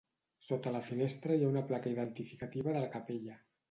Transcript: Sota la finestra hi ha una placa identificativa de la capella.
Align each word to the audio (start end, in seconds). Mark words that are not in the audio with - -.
Sota 0.47 0.73
la 0.77 0.81
finestra 0.87 1.37
hi 1.37 1.45
ha 1.45 1.53
una 1.53 1.65
placa 1.71 1.95
identificativa 1.95 2.71
de 2.75 2.79
la 2.87 2.95
capella. 2.99 3.43